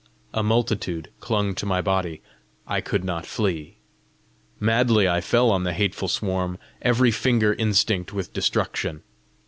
A 0.33 0.41
multitude 0.41 1.11
clung 1.19 1.53
to 1.53 1.67
my 1.67 1.79
body; 1.79 2.23
I 2.65 2.81
could 2.81 3.03
not 3.03 3.23
flee. 3.27 3.75
Madly 4.59 5.07
I 5.07 5.21
fell 5.21 5.51
on 5.51 5.63
the 5.63 5.73
hateful 5.73 6.07
swarm, 6.07 6.57
every 6.81 7.11
finger 7.11 7.53
instinct 7.53 8.11
with 8.11 8.33
destruction. 8.33 9.03